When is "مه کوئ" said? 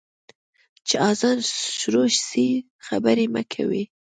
3.33-3.83